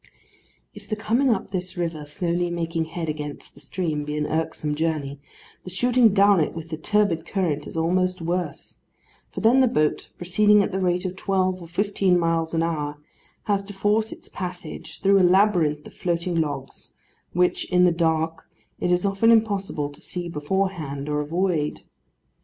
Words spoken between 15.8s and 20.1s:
of floating logs, which, in the dark, it is often impossible to